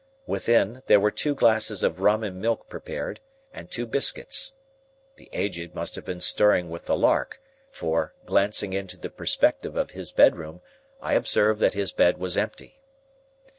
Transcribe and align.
Within, 0.25 0.81
there 0.87 0.99
were 0.99 1.11
two 1.11 1.35
glasses 1.35 1.83
of 1.83 1.99
rum 1.99 2.23
and 2.23 2.41
milk 2.41 2.67
prepared, 2.67 3.19
and 3.53 3.69
two 3.69 3.85
biscuits. 3.85 4.53
The 5.17 5.29
Aged 5.31 5.75
must 5.75 5.93
have 5.93 6.05
been 6.05 6.19
stirring 6.21 6.71
with 6.71 6.85
the 6.85 6.97
lark, 6.97 7.39
for, 7.69 8.15
glancing 8.25 8.73
into 8.73 8.97
the 8.97 9.11
perspective 9.11 9.75
of 9.77 9.91
his 9.91 10.11
bedroom, 10.11 10.61
I 11.03 11.13
observed 11.13 11.59
that 11.59 11.75
his 11.75 11.91
bed 11.91 12.17
was 12.17 12.35
empty. 12.35 12.81